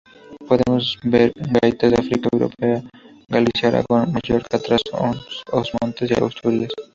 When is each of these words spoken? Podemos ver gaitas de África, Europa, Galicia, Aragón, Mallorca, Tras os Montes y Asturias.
Podemos 0.47 0.85
ver 1.13 1.29
gaitas 1.61 1.89
de 1.91 1.97
África, 2.03 2.27
Europa, 2.33 2.71
Galicia, 3.33 3.67
Aragón, 3.69 4.05
Mallorca, 4.13 4.57
Tras 4.57 4.81
os 5.59 5.67
Montes 5.79 6.09
y 6.09 6.13
Asturias. 6.15 6.73